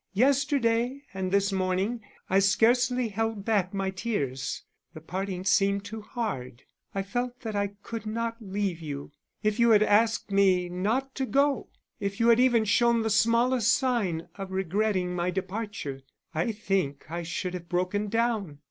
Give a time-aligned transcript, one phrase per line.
[0.15, 4.63] Yesterday and this morning I scarcely held back my tears;
[4.95, 6.63] the parting seemed too hard,
[6.95, 9.11] I felt I could not leave you.
[9.43, 11.69] If you had asked me not to go,
[11.99, 16.01] if you had even shown the smallest sign of regretting my departure,
[16.33, 18.57] I think I should have broken down.